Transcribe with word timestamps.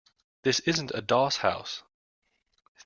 This 0.41 0.61
isn't 0.61 0.93
a 0.95 1.01
doss 1.03 1.37
house. 1.37 1.83